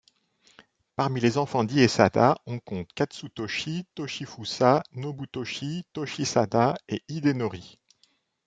[0.95, 7.77] Parmi les enfants d'Iesada on compte Katsutoshi, Toshifusa, Nobutoshi, Toshisada et Hidenori.